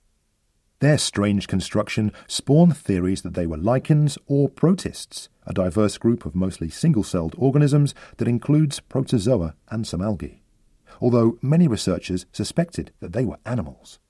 Their 0.82 0.98
strange 0.98 1.46
construction 1.46 2.10
spawned 2.26 2.76
theories 2.76 3.22
that 3.22 3.34
they 3.34 3.46
were 3.46 3.56
lichens 3.56 4.18
or 4.26 4.48
protists, 4.48 5.28
a 5.46 5.54
diverse 5.54 5.96
group 5.96 6.26
of 6.26 6.34
mostly 6.34 6.68
single 6.70 7.04
celled 7.04 7.36
organisms 7.38 7.94
that 8.16 8.26
includes 8.26 8.80
protozoa 8.80 9.54
and 9.68 9.86
some 9.86 10.02
algae, 10.02 10.42
although 11.00 11.38
many 11.40 11.68
researchers 11.68 12.26
suspected 12.32 12.90
that 12.98 13.12
they 13.12 13.24
were 13.24 13.38
animals. 13.46 14.00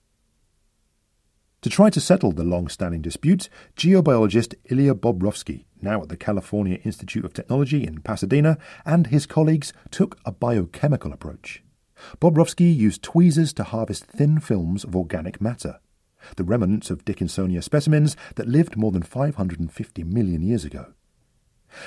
To 1.60 1.68
try 1.68 1.90
to 1.90 2.00
settle 2.00 2.32
the 2.32 2.42
long 2.42 2.68
standing 2.68 3.02
dispute, 3.02 3.50
geobiologist 3.76 4.54
Ilya 4.70 4.94
Bobrovskiy, 4.94 5.66
now 5.82 6.00
at 6.00 6.08
the 6.08 6.16
California 6.16 6.78
Institute 6.84 7.26
of 7.26 7.34
Technology 7.34 7.86
in 7.86 8.00
Pasadena, 8.00 8.56
and 8.86 9.08
his 9.08 9.26
colleagues 9.26 9.74
took 9.90 10.18
a 10.24 10.32
biochemical 10.32 11.12
approach. 11.12 11.62
Bobrovskiy 12.18 12.74
used 12.74 13.02
tweezers 13.02 13.52
to 13.52 13.64
harvest 13.64 14.06
thin 14.06 14.40
films 14.40 14.84
of 14.84 14.96
organic 14.96 15.38
matter 15.38 15.78
the 16.36 16.44
remnants 16.44 16.90
of 16.90 17.04
Dickinsonia 17.04 17.62
specimens 17.62 18.16
that 18.36 18.48
lived 18.48 18.76
more 18.76 18.92
than 18.92 19.02
550 19.02 20.04
million 20.04 20.42
years 20.42 20.64
ago. 20.64 20.92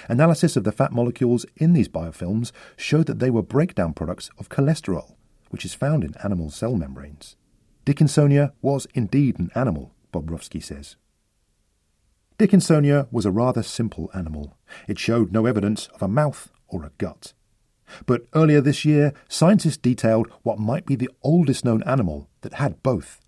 Analysis 0.07 0.55
of 0.55 0.63
the 0.63 0.71
fat 0.71 0.91
molecules 0.91 1.45
in 1.55 1.73
these 1.73 1.89
biofilms 1.89 2.51
showed 2.75 3.05
that 3.05 3.19
they 3.19 3.29
were 3.29 3.43
breakdown 3.43 3.93
products 3.93 4.29
of 4.37 4.49
cholesterol, 4.49 5.15
which 5.49 5.65
is 5.65 5.75
found 5.75 6.03
in 6.03 6.15
animal 6.23 6.49
cell 6.49 6.75
membranes. 6.75 7.35
Dickinsonia 7.85 8.51
was 8.61 8.87
indeed 8.93 9.37
an 9.37 9.51
animal, 9.53 9.93
Bobrovskiy 10.11 10.63
says. 10.63 10.95
Dickinsonia 12.39 13.07
was 13.11 13.25
a 13.25 13.31
rather 13.31 13.63
simple 13.63 14.09
animal. 14.13 14.57
It 14.87 14.99
showed 14.99 15.31
no 15.31 15.45
evidence 15.45 15.87
of 15.87 16.01
a 16.01 16.07
mouth 16.07 16.51
or 16.67 16.83
a 16.83 16.91
gut. 16.97 17.33
But 18.05 18.25
earlier 18.33 18.61
this 18.61 18.83
year, 18.83 19.13
scientists 19.29 19.77
detailed 19.77 20.27
what 20.41 20.59
might 20.59 20.85
be 20.85 20.95
the 20.95 21.09
oldest 21.21 21.63
known 21.63 21.83
animal 21.83 22.27
that 22.41 22.55
had 22.55 22.81
both. 22.81 23.21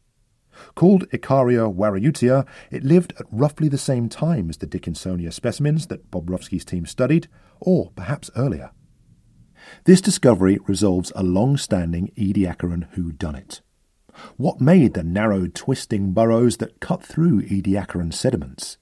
Called 0.76 1.10
Ikaria 1.10 1.74
wariootia, 1.74 2.46
it 2.72 2.84
lived 2.84 3.14
at 3.20 3.26
roughly 3.32 3.68
the 3.68 3.78
same 3.78 4.10
time 4.10 4.50
as 4.50 4.58
the 4.58 4.68
Dickinsonia 4.68 5.32
specimens 5.32 5.88
that 5.88 6.12
Bobrovskiy's 6.12 6.66
team 6.66 6.86
studied, 6.86 7.28
or 7.60 7.92
perhaps 7.96 8.30
earlier. 8.36 8.72
This 9.84 10.02
discovery 10.02 10.60
resolves 10.68 11.12
a 11.16 11.24
long 11.24 11.58
standing 11.58 12.12
Ediacaran 12.18 12.94
whodunit. 12.96 13.62
What 14.36 14.62
made 14.62 14.94
the 14.94 15.04
narrow, 15.04 15.48
twisting 15.48 16.12
burrows 16.12 16.58
that 16.58 16.80
cut 16.80 17.04
through 17.04 17.44
Ediacaran 17.44 18.14
sediments? 18.14 18.78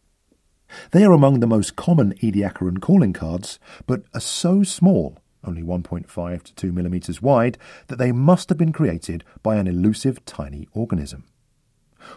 They 0.91 1.03
are 1.03 1.11
among 1.11 1.39
the 1.39 1.47
most 1.47 1.75
common 1.75 2.13
Ediacaran 2.15 2.81
calling 2.81 3.13
cards, 3.13 3.59
but 3.85 4.03
are 4.13 4.19
so 4.21 4.63
small, 4.63 5.17
only 5.43 5.61
1.5 5.61 6.43
to 6.43 6.55
2 6.55 6.71
millimeters 6.71 7.21
wide, 7.21 7.57
that 7.87 7.97
they 7.97 8.11
must 8.11 8.49
have 8.49 8.57
been 8.57 8.73
created 8.73 9.23
by 9.43 9.57
an 9.57 9.67
elusive 9.67 10.23
tiny 10.25 10.67
organism. 10.73 11.25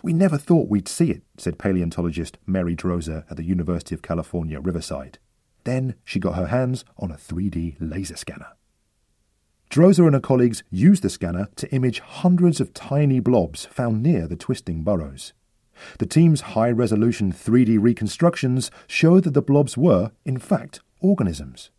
We 0.02 0.12
never 0.12 0.38
thought 0.38 0.68
we'd 0.68 0.88
see 0.88 1.10
it, 1.10 1.22
said 1.36 1.58
paleontologist 1.58 2.38
Mary 2.46 2.76
Droser 2.76 3.24
at 3.30 3.36
the 3.36 3.44
University 3.44 3.94
of 3.94 4.02
California, 4.02 4.60
Riverside. 4.60 5.18
Then 5.64 5.94
she 6.04 6.18
got 6.18 6.36
her 6.36 6.46
hands 6.46 6.84
on 6.98 7.10
a 7.10 7.16
3D 7.16 7.76
laser 7.80 8.16
scanner. 8.16 8.52
Droser 9.70 10.06
and 10.06 10.14
her 10.14 10.20
colleagues 10.20 10.62
used 10.70 11.02
the 11.02 11.10
scanner 11.10 11.48
to 11.56 11.70
image 11.74 12.00
hundreds 12.00 12.60
of 12.60 12.72
tiny 12.72 13.20
blobs 13.20 13.66
found 13.66 14.02
near 14.02 14.26
the 14.26 14.36
twisting 14.36 14.82
burrows. 14.82 15.34
The 15.98 16.06
team's 16.06 16.40
high 16.40 16.70
resolution 16.70 17.32
3D 17.32 17.78
reconstructions 17.80 18.70
showed 18.86 19.24
that 19.24 19.34
the 19.34 19.42
blobs 19.42 19.76
were, 19.76 20.12
in 20.24 20.38
fact, 20.38 20.80
organisms. 21.00 21.70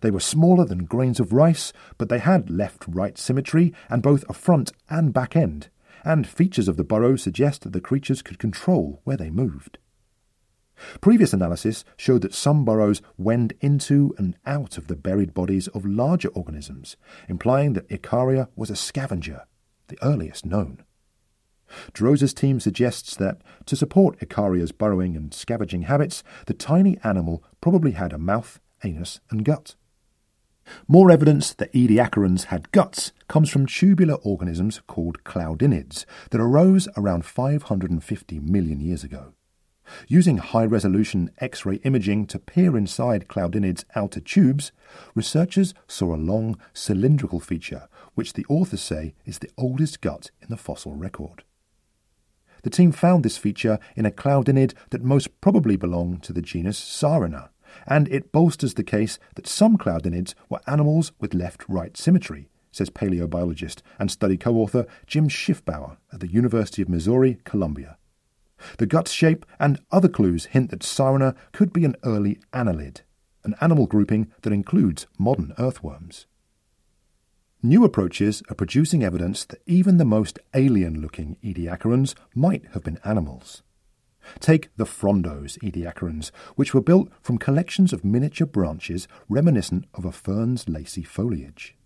They 0.00 0.10
were 0.10 0.20
smaller 0.20 0.64
than 0.64 0.84
grains 0.84 1.20
of 1.20 1.32
rice, 1.32 1.72
but 1.98 2.08
they 2.08 2.18
had 2.18 2.50
left 2.50 2.84
right 2.86 3.16
symmetry 3.16 3.72
and 3.88 4.02
both 4.02 4.24
a 4.28 4.32
front 4.32 4.72
and 4.90 5.12
back 5.12 5.34
end, 5.34 5.68
and 6.04 6.26
features 6.26 6.68
of 6.68 6.76
the 6.76 6.84
burrow 6.84 7.16
suggest 7.16 7.62
that 7.62 7.72
the 7.72 7.80
creatures 7.80 8.22
could 8.22 8.38
control 8.38 9.00
where 9.04 9.16
they 9.16 9.30
moved. 9.30 9.78
Previous 11.00 11.32
analysis 11.32 11.84
showed 11.96 12.22
that 12.22 12.34
some 12.34 12.64
burrows 12.64 13.02
wend 13.16 13.52
into 13.60 14.14
and 14.18 14.36
out 14.46 14.78
of 14.78 14.88
the 14.88 14.96
buried 14.96 15.34
bodies 15.34 15.68
of 15.68 15.86
larger 15.86 16.28
organisms, 16.28 16.96
implying 17.28 17.74
that 17.74 17.88
Ikaria 17.88 18.48
was 18.56 18.70
a 18.70 18.76
scavenger, 18.76 19.42
the 19.88 19.98
earliest 20.02 20.44
known. 20.44 20.82
Droser's 21.94 22.34
team 22.34 22.60
suggests 22.60 23.16
that, 23.16 23.40
to 23.66 23.76
support 23.76 24.18
Ikaria's 24.20 24.72
burrowing 24.72 25.16
and 25.16 25.32
scavenging 25.32 25.82
habits, 25.82 26.22
the 26.46 26.54
tiny 26.54 26.98
animal 27.02 27.42
probably 27.60 27.92
had 27.92 28.12
a 28.12 28.18
mouth, 28.18 28.60
anus, 28.84 29.20
and 29.30 29.44
gut. 29.44 29.74
More 30.88 31.10
evidence 31.10 31.52
that 31.54 31.72
Ediacarans 31.72 32.44
had 32.44 32.72
guts 32.72 33.12
comes 33.28 33.50
from 33.50 33.66
tubular 33.66 34.14
organisms 34.16 34.80
called 34.86 35.24
cloudinids 35.24 36.04
that 36.30 36.40
arose 36.40 36.88
around 36.96 37.24
550 37.24 38.38
million 38.40 38.80
years 38.80 39.04
ago. 39.04 39.34
Using 40.08 40.38
high 40.38 40.64
resolution 40.64 41.30
X 41.38 41.66
ray 41.66 41.76
imaging 41.76 42.26
to 42.26 42.38
peer 42.38 42.76
inside 42.76 43.28
cloudinids' 43.28 43.84
outer 43.94 44.20
tubes, 44.20 44.72
researchers 45.14 45.74
saw 45.86 46.14
a 46.14 46.16
long 46.16 46.58
cylindrical 46.72 47.40
feature 47.40 47.88
which 48.14 48.34
the 48.34 48.46
authors 48.48 48.80
say 48.80 49.14
is 49.24 49.38
the 49.38 49.50
oldest 49.58 50.00
gut 50.00 50.30
in 50.40 50.48
the 50.48 50.56
fossil 50.56 50.94
record. 50.94 51.44
The 52.62 52.70
team 52.70 52.92
found 52.92 53.24
this 53.24 53.36
feature 53.36 53.78
in 53.96 54.06
a 54.06 54.10
cloudinid 54.10 54.74
that 54.90 55.02
most 55.02 55.40
probably 55.40 55.76
belonged 55.76 56.22
to 56.24 56.32
the 56.32 56.42
genus 56.42 56.78
Saarina, 56.78 57.48
and 57.86 58.08
it 58.08 58.32
bolsters 58.32 58.74
the 58.74 58.84
case 58.84 59.18
that 59.34 59.46
some 59.46 59.76
cloudinids 59.78 60.34
were 60.48 60.60
animals 60.66 61.12
with 61.20 61.34
left 61.34 61.64
right 61.68 61.96
symmetry, 61.96 62.48
says 62.70 62.90
paleobiologist 62.90 63.82
and 63.98 64.10
study 64.10 64.36
co 64.36 64.56
author 64.56 64.86
Jim 65.06 65.28
Schiffbauer 65.28 65.96
at 66.12 66.20
the 66.20 66.28
University 66.28 66.82
of 66.82 66.88
Missouri, 66.88 67.38
Columbia. 67.44 67.96
The 68.78 68.86
gut 68.86 69.08
shape 69.08 69.44
and 69.58 69.80
other 69.90 70.08
clues 70.08 70.46
hint 70.46 70.70
that 70.70 70.80
Saarina 70.80 71.34
could 71.52 71.72
be 71.72 71.84
an 71.84 71.96
early 72.04 72.38
annelid, 72.52 73.00
an 73.44 73.54
animal 73.60 73.86
grouping 73.86 74.30
that 74.42 74.52
includes 74.52 75.06
modern 75.18 75.52
earthworms. 75.58 76.26
New 77.64 77.84
approaches 77.84 78.42
are 78.50 78.56
producing 78.56 79.04
evidence 79.04 79.44
that 79.44 79.62
even 79.66 79.96
the 79.96 80.04
most 80.04 80.38
alien 80.54 81.00
looking 81.00 81.36
Ediacarans 81.44 82.14
might 82.34 82.64
have 82.72 82.82
been 82.82 82.98
animals. 83.04 83.62
Take 84.40 84.70
the 84.76 84.84
frondose 84.84 85.58
ediacarans, 85.58 86.30
which 86.56 86.74
were 86.74 86.80
built 86.80 87.10
from 87.20 87.38
collections 87.38 87.92
of 87.92 88.04
miniature 88.04 88.46
branches 88.46 89.08
reminiscent 89.28 89.86
of 89.94 90.04
a 90.04 90.12
fern's 90.12 90.68
lacy 90.68 91.02
foliage. 91.02 91.76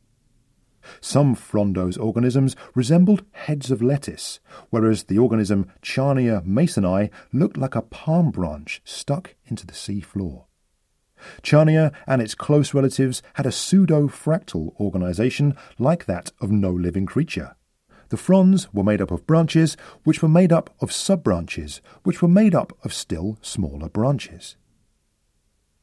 Some 1.01 1.35
frondose 1.35 1.99
organisms 1.99 2.55
resembled 2.75 3.25
heads 3.33 3.71
of 3.71 3.83
lettuce, 3.83 4.39
whereas 4.71 5.05
the 5.05 5.19
organism 5.19 5.67
Charnia 5.83 6.43
masoni 6.47 7.11
looked 7.33 7.57
like 7.57 7.75
a 7.75 7.83
palm 7.83 8.31
branch 8.31 8.81
stuck 8.85 9.35
into 9.47 9.67
the 9.67 9.75
sea 9.75 10.01
floor. 10.01 10.47
Charnia 11.43 11.93
and 12.07 12.23
its 12.23 12.35
close 12.35 12.75
relatives 12.75 13.23
had 13.35 13.47
a 13.47 13.53
pseudo-fractal 13.53 14.79
organization 14.79 15.57
like 15.79 16.05
that 16.05 16.31
of 16.41 16.51
no 16.51 16.71
living 16.71 17.07
creature. 17.07 17.56
The 18.09 18.17
fronds 18.17 18.73
were 18.73 18.85
made 18.85 19.01
up 19.01 19.11
of 19.11 19.27
branches, 19.27 19.77
which 20.05 20.23
were 20.23 20.29
made 20.29 20.53
up 20.53 20.75
of 20.81 20.93
sub-branches, 20.93 21.81
which 22.05 22.23
were 22.23 22.29
made 22.29 22.55
up 22.55 22.77
of 22.85 22.93
still 22.95 23.39
smaller 23.43 23.89
branches. 23.89 24.57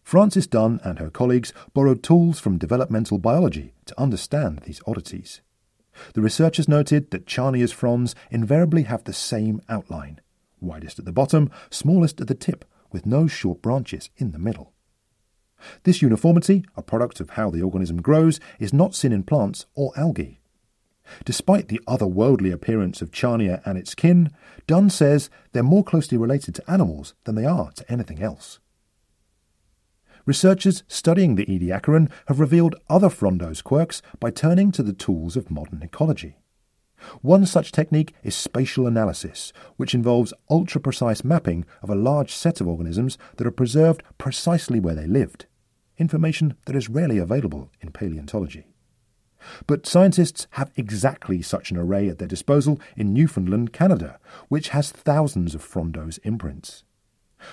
Frances 0.02 0.48
Dunn 0.48 0.80
and 0.84 1.00
her 1.00 1.10
colleagues 1.10 1.54
borrowed 1.74 2.04
tools 2.04 2.40
from 2.40 2.58
developmental 2.58 3.18
biology 3.18 3.74
to 3.86 4.00
understand 4.00 4.60
these 4.60 4.82
oddities. 4.86 5.42
The 6.14 6.22
researchers 6.22 6.68
noted 6.68 7.12
that 7.12 7.26
Charnia's 7.26 7.72
fronds 7.72 8.16
invariably 8.32 8.84
have 8.84 9.04
the 9.04 9.14
same 9.14 9.62
outline 9.70 10.20
widest 10.64 10.98
at 10.98 11.06
the 11.06 11.12
bottom, 11.12 11.52
smallest 11.70 12.22
at 12.22 12.28
the 12.28 12.34
tip, 12.36 12.66
with 12.92 13.06
no 13.06 13.28
short 13.28 13.62
branches 13.62 14.10
in 14.18 14.32
the 14.32 14.40
middle. 14.40 14.74
This 15.84 16.02
uniformity, 16.02 16.64
a 16.76 16.82
product 16.82 17.20
of 17.20 17.32
how 17.32 17.50
the 17.50 17.62
organism 17.62 18.02
grows, 18.02 18.40
is 18.60 18.74
not 18.74 18.96
seen 18.96 19.12
in 19.12 19.24
plants 19.24 19.66
or 19.76 19.92
algae. 19.98 20.40
Despite 21.26 21.68
the 21.68 21.82
otherworldly 21.88 22.52
appearance 22.52 23.02
of 23.02 23.12
Charnia 23.12 23.62
and 23.66 23.78
its 23.78 23.96
kin, 23.96 24.32
Dunn 24.68 24.90
says 24.90 25.30
they're 25.52 25.64
more 25.64 25.84
closely 25.84 26.18
related 26.18 26.56
to 26.56 26.72
animals 26.72 27.14
than 27.26 27.36
they 27.36 27.46
are 27.46 27.72
to 27.72 27.92
anything 27.92 28.22
else. 28.22 28.60
Researchers 30.26 30.84
studying 30.88 31.36
the 31.36 31.46
Ediacaran 31.46 32.10
have 32.28 32.40
revealed 32.40 32.76
other 32.90 33.10
frondose 33.10 33.62
quirks 33.62 34.02
by 34.20 34.32
turning 34.32 34.72
to 34.72 34.82
the 34.82 34.94
tools 34.94 35.36
of 35.36 35.52
modern 35.52 35.84
ecology. 35.84 36.38
One 37.22 37.46
such 37.46 37.74
technique 37.74 38.14
is 38.24 38.34
spatial 38.34 38.88
analysis, 38.88 39.52
which 39.76 39.94
involves 39.94 40.34
ultra 40.50 40.80
precise 40.80 41.26
mapping 41.26 41.66
of 41.82 41.90
a 41.90 41.96
large 41.96 42.34
set 42.34 42.62
of 42.62 42.68
organisms 42.68 43.18
that 43.36 43.46
are 43.46 43.52
preserved 43.52 44.04
precisely 44.18 44.80
where 44.80 44.96
they 44.96 45.08
lived, 45.08 45.46
information 45.98 46.56
that 46.66 46.76
is 46.78 46.90
rarely 46.90 47.18
available 47.18 47.70
in 47.82 47.92
paleontology. 47.92 48.73
But 49.68 49.86
scientists 49.86 50.48
have 50.52 50.72
exactly 50.76 51.42
such 51.42 51.72
an 51.72 51.78
array 51.78 52.10
at 52.10 52.20
their 52.20 52.28
disposal 52.28 52.80
in 52.96 53.14
Newfoundland, 53.14 53.74
Canada, 53.74 54.20
which 54.50 54.70
has 54.70 54.92
thousands 54.92 55.56
of 55.56 55.64
frondose 55.64 56.20
imprints. 56.24 56.84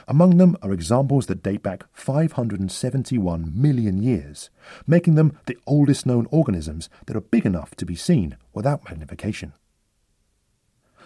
Among 0.06 0.36
them 0.36 0.56
are 0.62 0.72
examples 0.72 1.26
that 1.26 1.42
date 1.42 1.62
back 1.62 1.84
571 1.92 3.52
million 3.54 4.02
years, 4.02 4.50
making 4.86 5.16
them 5.16 5.38
the 5.46 5.58
oldest 5.66 6.06
known 6.06 6.26
organisms 6.30 6.88
that 7.06 7.16
are 7.16 7.20
big 7.20 7.44
enough 7.44 7.74
to 7.76 7.86
be 7.86 7.96
seen 7.96 8.36
without 8.52 8.84
magnification. 8.84 9.52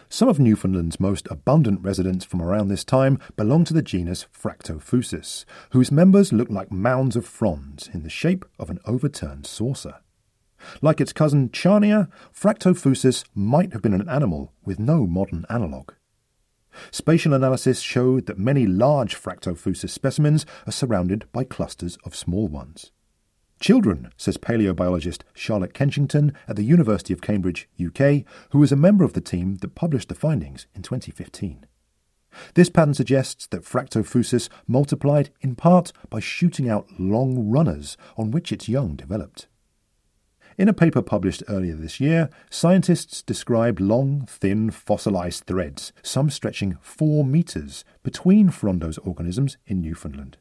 Some 0.08 0.28
of 0.28 0.38
Newfoundland's 0.38 1.00
most 1.00 1.26
abundant 1.30 1.80
residents 1.80 2.24
from 2.24 2.42
around 2.42 2.68
this 2.68 2.84
time 2.84 3.18
belong 3.36 3.64
to 3.64 3.74
the 3.74 3.82
genus 3.82 4.26
Fractofusus, 4.32 5.44
whose 5.70 5.90
members 5.90 6.32
look 6.32 6.50
like 6.50 6.70
mounds 6.70 7.16
of 7.16 7.26
fronds 7.26 7.88
in 7.92 8.02
the 8.02 8.10
shape 8.10 8.44
of 8.58 8.70
an 8.70 8.80
overturned 8.84 9.46
saucer. 9.46 9.96
Like 10.82 11.00
its 11.00 11.12
cousin 11.12 11.50
Charnia, 11.50 12.08
Fractofusus 12.32 13.24
might 13.34 13.72
have 13.72 13.82
been 13.82 13.94
an 13.94 14.08
animal 14.08 14.52
with 14.64 14.78
no 14.78 15.06
modern 15.06 15.44
analogue. 15.48 15.94
Spatial 16.90 17.32
analysis 17.32 17.80
showed 17.80 18.26
that 18.26 18.38
many 18.38 18.66
large 18.66 19.14
Fractofusus 19.14 19.90
specimens 19.90 20.44
are 20.66 20.72
surrounded 20.72 21.30
by 21.32 21.44
clusters 21.44 21.98
of 22.04 22.16
small 22.16 22.48
ones. 22.48 22.90
Children, 23.60 24.10
says 24.16 24.36
paleobiologist 24.36 25.22
Charlotte 25.32 25.72
Kenchington 25.72 26.34
at 26.48 26.56
the 26.56 26.64
University 26.64 27.12
of 27.14 27.22
Cambridge, 27.22 27.68
UK, 27.82 28.24
who 28.50 28.58
was 28.58 28.72
a 28.72 28.76
member 28.76 29.04
of 29.04 29.12
the 29.12 29.20
team 29.20 29.56
that 29.56 29.74
published 29.74 30.08
the 30.08 30.14
findings 30.14 30.66
in 30.74 30.82
2015. 30.82 31.66
This 32.54 32.68
pattern 32.68 32.94
suggests 32.94 33.46
that 33.46 33.62
Fractofusus 33.62 34.48
multiplied 34.66 35.30
in 35.40 35.54
part 35.54 35.92
by 36.10 36.20
shooting 36.20 36.68
out 36.68 36.88
long 36.98 37.48
runners 37.48 37.96
on 38.16 38.32
which 38.32 38.52
its 38.52 38.68
young 38.68 38.96
developed. 38.96 39.46
In 40.56 40.68
a 40.68 40.72
paper 40.72 41.02
published 41.02 41.42
earlier 41.48 41.74
this 41.74 41.98
year, 41.98 42.30
scientists 42.48 43.22
described 43.22 43.80
long, 43.80 44.24
thin, 44.26 44.70
fossilized 44.70 45.44
threads, 45.44 45.92
some 46.02 46.30
stretching 46.30 46.78
four 46.80 47.24
meters, 47.24 47.84
between 48.04 48.50
frondose 48.50 48.98
organisms 49.04 49.56
in 49.66 49.80
Newfoundland. 49.80 50.36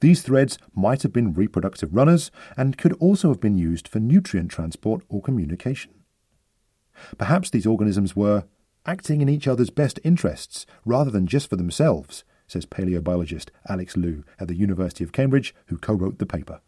These 0.00 0.22
threads 0.22 0.56
might 0.72 1.02
have 1.02 1.12
been 1.12 1.32
reproductive 1.32 1.94
runners 1.94 2.30
and 2.56 2.78
could 2.78 2.92
also 2.94 3.28
have 3.28 3.40
been 3.40 3.58
used 3.58 3.88
for 3.88 3.98
nutrient 3.98 4.52
transport 4.52 5.02
or 5.08 5.20
communication. 5.20 5.94
Perhaps 7.18 7.50
these 7.50 7.66
organisms 7.66 8.14
were 8.14 8.44
acting 8.86 9.20
in 9.20 9.28
each 9.28 9.48
other's 9.48 9.70
best 9.70 9.98
interests 10.04 10.64
rather 10.84 11.10
than 11.10 11.26
just 11.26 11.50
for 11.50 11.56
themselves, 11.56 12.24
says 12.46 12.66
paleobiologist 12.66 13.48
Alex 13.68 13.96
Liu 13.96 14.22
at 14.38 14.46
the 14.46 14.56
University 14.56 15.02
of 15.02 15.12
Cambridge, 15.12 15.54
who 15.66 15.76
co 15.76 15.94
wrote 15.94 16.18
the 16.18 16.26
paper. 16.26 16.60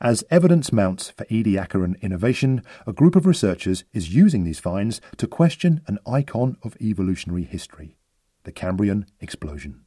As 0.00 0.24
evidence 0.30 0.72
mounts 0.72 1.10
for 1.10 1.24
Ediacaran 1.26 2.00
innovation, 2.00 2.62
a 2.86 2.92
group 2.92 3.16
of 3.16 3.26
researchers 3.26 3.84
is 3.92 4.14
using 4.14 4.44
these 4.44 4.60
finds 4.60 5.00
to 5.16 5.26
question 5.26 5.80
an 5.86 5.98
icon 6.06 6.56
of 6.62 6.76
evolutionary 6.80 7.44
history 7.44 7.96
the 8.44 8.52
Cambrian 8.52 9.06
explosion. 9.20 9.84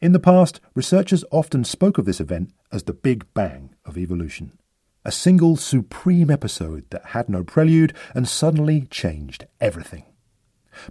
In 0.00 0.12
the 0.12 0.20
past, 0.20 0.60
researchers 0.74 1.24
often 1.30 1.64
spoke 1.64 1.98
of 1.98 2.04
this 2.04 2.20
event 2.20 2.52
as 2.70 2.84
the 2.84 2.92
Big 2.92 3.24
Bang 3.34 3.74
of 3.84 3.98
evolution. 3.98 4.58
A 5.04 5.12
single 5.12 5.56
supreme 5.56 6.30
episode 6.30 6.88
that 6.90 7.06
had 7.06 7.28
no 7.28 7.42
prelude 7.42 7.92
and 8.14 8.28
suddenly 8.28 8.82
changed 8.90 9.46
everything. 9.60 10.04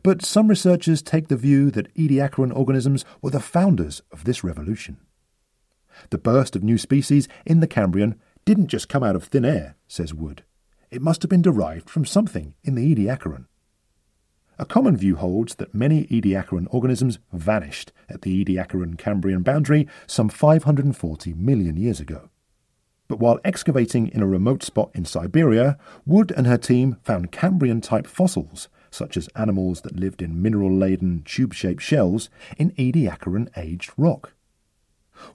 But 0.04 0.22
some 0.22 0.48
researchers 0.48 1.02
take 1.02 1.30
the 1.30 1.38
view 1.38 1.72
that 1.72 1.94
Ediacaran 1.96 2.56
organisms 2.56 3.06
were 3.22 3.32
the 3.32 3.40
founders 3.40 4.02
of 4.12 4.26
this 4.26 4.44
revolution. 4.44 4.98
The 6.10 6.18
burst 6.18 6.56
of 6.56 6.64
new 6.64 6.78
species 6.78 7.28
in 7.46 7.60
the 7.60 7.68
Cambrian 7.68 8.20
didn't 8.46 8.68
just 8.68 8.90
come 8.90 9.04
out 9.04 9.16
of 9.16 9.26
thin 9.26 9.46
air, 9.46 9.76
says 9.88 10.14
Wood. 10.14 10.44
It 10.90 11.02
must 11.02 11.22
have 11.22 11.30
been 11.30 11.42
derived 11.42 11.90
from 11.90 12.06
something 12.06 12.54
in 12.64 12.76
the 12.76 12.96
Ediacaran. 12.96 13.46
A 14.60 14.66
common 14.66 14.96
view 14.96 15.16
holds 15.16 15.56
that 15.56 15.74
many 15.74 16.06
Ediacaran 16.08 16.68
organisms 16.70 17.18
vanished 17.34 17.92
at 18.10 18.22
the 18.22 18.44
Ediacaran 18.46 18.98
Cambrian 18.98 19.42
boundary 19.42 19.88
some 20.06 20.30
540 20.30 21.34
million 21.34 21.78
years 21.78 22.00
ago. 22.00 22.30
But 23.08 23.20
while 23.20 23.40
excavating 23.44 24.08
in 24.08 24.22
a 24.22 24.28
remote 24.28 24.64
spot 24.64 24.92
in 24.94 25.06
Siberia, 25.06 25.78
Wood 26.06 26.32
and 26.32 26.46
her 26.46 26.58
team 26.58 26.98
found 27.04 27.32
Cambrian 27.32 27.82
type 27.82 28.06
fossils, 28.06 28.70
such 28.92 29.18
as 29.18 29.28
animals 29.36 29.82
that 29.82 30.00
lived 30.00 30.22
in 30.22 30.42
mineral 30.42 30.74
laden, 30.74 31.24
tube 31.26 31.54
shaped 31.54 31.82
shells, 31.82 32.30
in 32.58 32.72
Ediacaran 32.72 33.50
aged 33.58 33.92
rock. 33.98 34.34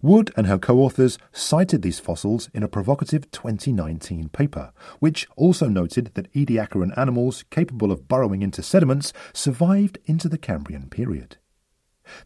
Wood 0.02 0.32
and 0.36 0.46
her 0.46 0.58
co 0.58 0.78
authors 0.80 1.18
cited 1.32 1.82
these 1.82 2.00
fossils 2.00 2.48
in 2.54 2.62
a 2.62 2.68
provocative 2.68 3.30
2019 3.30 4.28
paper, 4.30 4.72
which 4.98 5.26
also 5.36 5.68
noted 5.68 6.12
that 6.14 6.32
Ediacaran 6.32 6.96
animals 6.96 7.44
capable 7.50 7.92
of 7.92 8.08
burrowing 8.08 8.42
into 8.42 8.62
sediments 8.62 9.12
survived 9.32 9.98
into 10.06 10.28
the 10.28 10.38
Cambrian 10.38 10.88
period. 10.88 11.36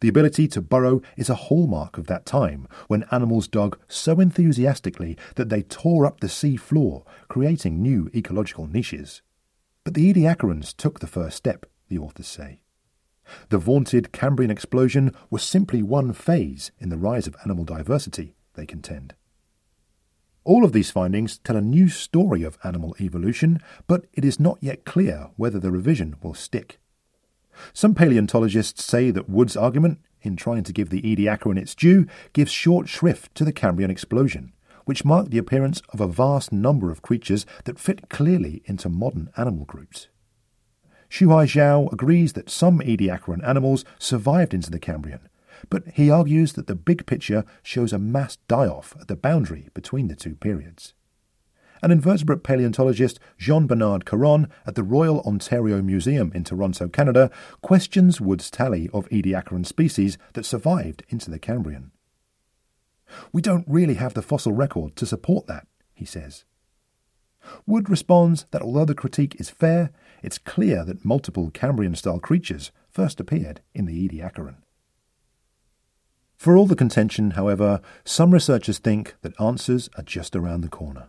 The 0.00 0.08
ability 0.08 0.48
to 0.48 0.60
burrow 0.60 1.00
is 1.16 1.30
a 1.30 1.34
hallmark 1.34 1.96
of 1.96 2.06
that 2.06 2.26
time, 2.26 2.68
when 2.88 3.06
animals 3.10 3.48
dug 3.48 3.78
so 3.88 4.20
enthusiastically 4.20 5.16
that 5.36 5.48
they 5.48 5.62
tore 5.62 6.06
up 6.06 6.20
the 6.20 6.28
sea 6.28 6.56
floor, 6.56 7.04
creating 7.28 7.80
new 7.80 8.10
ecological 8.14 8.66
niches. 8.66 9.22
But 9.84 9.94
the 9.94 10.12
Ediacarans 10.12 10.76
took 10.76 11.00
the 11.00 11.06
first 11.06 11.36
step, 11.36 11.66
the 11.88 11.98
authors 11.98 12.26
say. 12.26 12.60
The 13.48 13.58
vaunted 13.58 14.12
Cambrian 14.12 14.50
explosion 14.50 15.14
was 15.30 15.42
simply 15.42 15.82
one 15.82 16.12
phase 16.12 16.70
in 16.78 16.88
the 16.88 16.98
rise 16.98 17.26
of 17.26 17.36
animal 17.44 17.64
diversity, 17.64 18.34
they 18.54 18.66
contend. 18.66 19.14
All 20.44 20.64
of 20.64 20.72
these 20.72 20.90
findings 20.90 21.38
tell 21.38 21.56
a 21.56 21.60
new 21.60 21.88
story 21.88 22.42
of 22.42 22.58
animal 22.64 22.96
evolution, 23.00 23.60
but 23.86 24.06
it 24.14 24.24
is 24.24 24.40
not 24.40 24.58
yet 24.60 24.84
clear 24.84 25.30
whether 25.36 25.58
the 25.58 25.70
revision 25.70 26.16
will 26.22 26.34
stick. 26.34 26.78
Some 27.72 27.94
paleontologists 27.94 28.84
say 28.84 29.10
that 29.10 29.28
Wood's 29.28 29.56
argument, 29.56 30.00
in 30.22 30.36
trying 30.36 30.64
to 30.64 30.72
give 30.72 30.90
the 30.90 31.02
Ediacaran 31.02 31.58
its 31.58 31.74
due, 31.74 32.06
gives 32.32 32.50
short 32.50 32.88
shrift 32.88 33.34
to 33.34 33.44
the 33.44 33.52
Cambrian 33.52 33.90
explosion, 33.90 34.52
which 34.86 35.04
marked 35.04 35.30
the 35.30 35.38
appearance 35.38 35.82
of 35.90 36.00
a 36.00 36.08
vast 36.08 36.52
number 36.52 36.90
of 36.90 37.02
creatures 37.02 37.44
that 37.64 37.78
fit 37.78 38.08
clearly 38.08 38.62
into 38.64 38.88
modern 38.88 39.30
animal 39.36 39.64
groups. 39.64 40.08
Shuhai 41.10 41.44
Xiao 41.44 41.92
agrees 41.92 42.34
that 42.34 42.48
some 42.48 42.78
Ediacaran 42.78 43.46
animals 43.46 43.84
survived 43.98 44.54
into 44.54 44.70
the 44.70 44.78
Cambrian, 44.78 45.28
but 45.68 45.82
he 45.94 46.08
argues 46.08 46.52
that 46.52 46.68
the 46.68 46.76
big 46.76 47.04
picture 47.04 47.44
shows 47.62 47.92
a 47.92 47.98
mass 47.98 48.36
die 48.48 48.68
off 48.68 48.94
at 49.00 49.08
the 49.08 49.16
boundary 49.16 49.68
between 49.74 50.08
the 50.08 50.14
two 50.14 50.36
periods. 50.36 50.94
An 51.82 51.90
invertebrate 51.90 52.42
paleontologist, 52.42 53.18
Jean 53.38 53.66
Bernard 53.66 54.04
Caron, 54.04 54.48
at 54.66 54.74
the 54.74 54.82
Royal 54.82 55.20
Ontario 55.22 55.82
Museum 55.82 56.30
in 56.34 56.44
Toronto, 56.44 56.88
Canada, 56.88 57.30
questions 57.62 58.20
Wood's 58.20 58.50
tally 58.50 58.88
of 58.92 59.08
Ediacaran 59.08 59.66
species 59.66 60.18
that 60.34 60.44
survived 60.44 61.02
into 61.08 61.30
the 61.30 61.38
Cambrian. 61.38 61.90
We 63.32 63.42
don't 63.42 63.64
really 63.66 63.94
have 63.94 64.14
the 64.14 64.22
fossil 64.22 64.52
record 64.52 64.94
to 64.96 65.06
support 65.06 65.46
that, 65.46 65.66
he 65.92 66.04
says. 66.04 66.44
Wood 67.66 67.88
responds 67.88 68.46
that 68.50 68.62
although 68.62 68.84
the 68.84 68.94
critique 68.94 69.36
is 69.38 69.50
fair, 69.50 69.90
it's 70.22 70.38
clear 70.38 70.84
that 70.84 71.04
multiple 71.04 71.50
Cambrian 71.50 71.94
style 71.94 72.20
creatures 72.20 72.70
first 72.90 73.20
appeared 73.20 73.60
in 73.74 73.86
the 73.86 74.08
Ediacaran. 74.08 74.56
For 76.36 76.56
all 76.56 76.66
the 76.66 76.76
contention, 76.76 77.32
however, 77.32 77.80
some 78.04 78.30
researchers 78.30 78.78
think 78.78 79.14
that 79.22 79.38
answers 79.40 79.90
are 79.96 80.02
just 80.02 80.34
around 80.34 80.62
the 80.62 80.68
corner. 80.68 81.08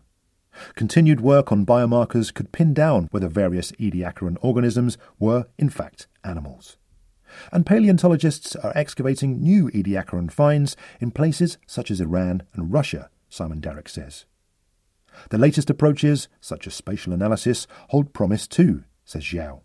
Continued 0.76 1.22
work 1.22 1.52
on 1.52 1.65
biomarkers 1.65 2.34
could 2.34 2.52
pin 2.52 2.74
down 2.74 3.08
whether 3.12 3.30
various 3.30 3.72
Ediacaran 3.74 4.38
organisms 4.41 4.98
were, 5.20 5.48
in 5.58 5.70
fact, 5.70 6.08
animals. 6.24 6.78
And 7.52 7.65
paleontologists 7.65 8.58
are 8.58 8.74
excavating 8.76 9.41
new 9.41 9.70
Ediacaran 9.70 10.32
finds 10.32 10.76
in 11.00 11.12
places 11.12 11.58
such 11.65 11.89
as 11.89 12.02
Iran 12.02 12.44
and 12.54 12.74
Russia, 12.74 13.10
Simon 13.30 13.62
Darroch 13.62 13.88
says. 13.88 14.26
The 15.30 15.38
latest 15.38 15.69
approaches, 15.69 16.28
such 16.39 16.67
as 16.67 16.74
spatial 16.74 17.13
analysis, 17.13 17.67
hold 17.89 18.13
promise 18.13 18.47
too, 18.47 18.84
says 19.06 19.24
Xiao. 19.24 19.62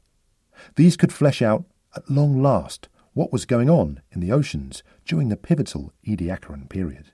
These 0.76 0.96
could 0.96 1.12
flesh 1.12 1.42
out 1.42 1.64
at 1.94 2.10
long 2.10 2.42
last, 2.42 2.88
what 3.12 3.32
was 3.32 3.46
going 3.46 3.70
on 3.70 4.02
in 4.12 4.20
the 4.20 4.32
oceans 4.32 4.82
during 5.04 5.28
the 5.28 5.36
pivotal 5.36 5.92
Ediacaran 6.06 6.68
period. 6.68 7.12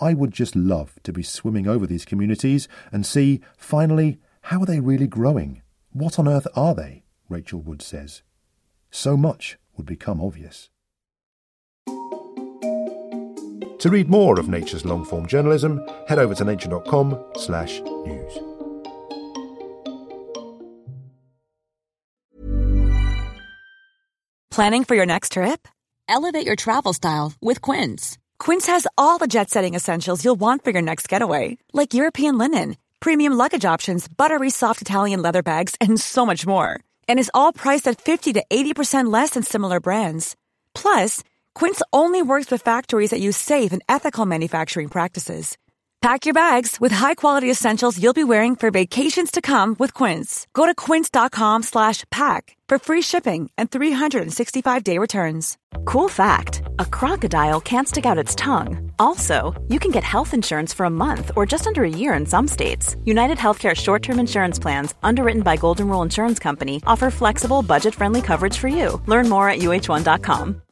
I 0.00 0.14
would 0.14 0.32
just 0.32 0.56
love 0.56 0.98
to 1.04 1.12
be 1.12 1.22
swimming 1.22 1.68
over 1.68 1.86
these 1.86 2.04
communities 2.04 2.66
and 2.90 3.06
see, 3.06 3.40
finally, 3.56 4.18
how 4.42 4.62
are 4.62 4.66
they 4.66 4.80
really 4.80 5.06
growing? 5.06 5.62
What 5.92 6.18
on 6.18 6.26
earth 6.26 6.48
are 6.56 6.74
they? 6.74 7.04
Rachel 7.28 7.60
Wood 7.60 7.80
says. 7.80 8.22
So 8.90 9.16
much 9.16 9.58
would 9.76 9.86
become 9.86 10.20
obvious. 10.20 10.70
To 13.84 13.90
read 13.90 14.08
more 14.08 14.40
of 14.40 14.48
Nature's 14.48 14.86
long-form 14.86 15.26
journalism, 15.26 15.78
head 16.08 16.18
over 16.18 16.34
to 16.36 16.42
nature.com 16.42 17.22
slash 17.36 17.82
news. 17.82 18.38
Planning 24.50 24.84
for 24.84 24.94
your 24.94 25.04
next 25.04 25.32
trip? 25.32 25.68
Elevate 26.08 26.46
your 26.46 26.56
travel 26.56 26.94
style 26.94 27.34
with 27.42 27.60
Quince. 27.60 28.16
Quince 28.38 28.68
has 28.68 28.86
all 28.96 29.18
the 29.18 29.26
jet-setting 29.26 29.74
essentials 29.74 30.24
you'll 30.24 30.34
want 30.34 30.64
for 30.64 30.70
your 30.70 30.80
next 30.80 31.06
getaway, 31.06 31.58
like 31.74 31.92
European 31.92 32.38
linen, 32.38 32.78
premium 33.00 33.34
luggage 33.34 33.66
options, 33.66 34.08
buttery 34.08 34.48
soft 34.48 34.80
Italian 34.80 35.20
leather 35.20 35.42
bags, 35.42 35.74
and 35.78 36.00
so 36.00 36.24
much 36.24 36.46
more. 36.46 36.80
And 37.06 37.18
is 37.18 37.30
all 37.34 37.52
priced 37.52 37.86
at 37.86 38.00
50 38.00 38.32
to 38.32 38.44
80% 38.48 39.12
less 39.12 39.32
than 39.32 39.42
similar 39.42 39.78
brands. 39.78 40.36
Plus, 40.74 41.22
Quince 41.54 41.80
only 41.92 42.20
works 42.20 42.50
with 42.50 42.62
factories 42.62 43.10
that 43.10 43.20
use 43.20 43.36
safe 43.36 43.72
and 43.72 43.82
ethical 43.88 44.26
manufacturing 44.26 44.88
practices. 44.88 45.56
Pack 46.02 46.26
your 46.26 46.34
bags 46.34 46.78
with 46.78 46.92
high-quality 46.92 47.50
essentials 47.50 47.98
you'll 47.98 48.12
be 48.12 48.24
wearing 48.24 48.56
for 48.56 48.70
vacations 48.70 49.30
to 49.30 49.40
come 49.40 49.74
with 49.78 49.94
Quince. 49.94 50.46
Go 50.52 50.66
to 50.66 50.74
quince.com/pack 50.74 52.56
for 52.68 52.78
free 52.78 53.02
shipping 53.02 53.50
and 53.56 53.70
365-day 53.70 54.98
returns. 54.98 55.56
Cool 55.86 56.08
fact: 56.08 56.62
A 56.78 56.84
crocodile 56.84 57.60
can't 57.60 57.88
stick 57.88 58.04
out 58.04 58.22
its 58.24 58.34
tongue. 58.34 58.90
Also, 58.98 59.54
you 59.68 59.78
can 59.78 59.92
get 59.92 60.04
health 60.04 60.34
insurance 60.34 60.74
for 60.74 60.84
a 60.86 60.96
month 61.04 61.30
or 61.36 61.46
just 61.46 61.66
under 61.66 61.84
a 61.84 61.96
year 62.00 62.12
in 62.14 62.26
some 62.26 62.48
states. 62.48 62.96
United 63.04 63.38
Healthcare 63.38 63.74
short-term 63.74 64.18
insurance 64.18 64.58
plans, 64.58 64.94
underwritten 65.02 65.42
by 65.42 65.56
Golden 65.56 65.88
Rule 65.88 66.02
Insurance 66.02 66.38
Company, 66.38 66.82
offer 66.86 67.10
flexible, 67.10 67.62
budget-friendly 67.62 68.22
coverage 68.22 68.58
for 68.58 68.68
you. 68.68 69.00
Learn 69.06 69.28
more 69.28 69.48
at 69.48 69.60
uh1.com. 69.60 70.63